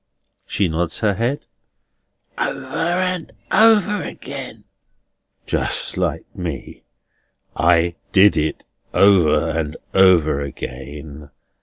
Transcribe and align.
She 0.47 0.67
nods 0.67 1.01
her 1.01 1.13
head. 1.13 1.45
"Over 2.35 2.65
and 2.67 3.31
over 3.51 4.01
again." 4.01 4.63
"Just 5.45 5.95
like 5.95 6.25
me! 6.35 6.81
I 7.55 7.93
did 8.11 8.35
it 8.35 8.65
over 8.95 9.51
and 9.51 9.77
over 9.93 10.41
again. 10.41 11.29